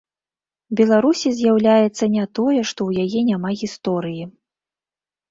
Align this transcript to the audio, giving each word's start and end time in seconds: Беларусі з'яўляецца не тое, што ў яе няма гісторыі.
Беларусі 0.77 1.33
з'яўляецца 1.41 2.05
не 2.15 2.23
тое, 2.39 2.61
што 2.69 2.79
ў 2.85 2.91
яе 3.03 3.19
няма 3.27 3.51
гісторыі. 3.61 4.23